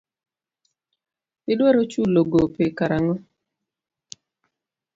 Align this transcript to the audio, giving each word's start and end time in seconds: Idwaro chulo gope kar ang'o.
Idwaro 1.51 1.81
chulo 1.91 2.21
gope 2.31 2.65
kar 2.77 2.91
ang'o. 2.97 3.15